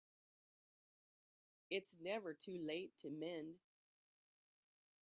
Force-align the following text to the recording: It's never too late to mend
It's 1.69 1.99
never 1.99 2.33
too 2.33 2.57
late 2.57 2.97
to 3.03 3.11
mend 3.11 3.59